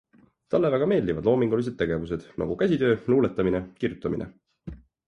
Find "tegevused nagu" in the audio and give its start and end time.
1.83-2.59